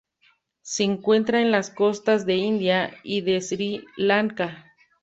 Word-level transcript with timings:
Se 0.63 0.83
encuentra 0.83 1.41
en 1.43 1.51
las 1.51 1.69
costas 1.69 2.25
del 2.25 2.39
India 2.39 2.95
y 3.03 3.21
de 3.21 3.39
Sri 3.39 3.85
Lanka. 3.97 4.73